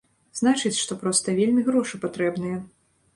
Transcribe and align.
Значыць, 0.37 0.77
што 0.83 0.95
проста 1.03 1.35
вельмі 1.39 1.65
грошы 1.67 1.99
патрэбныя. 2.07 2.57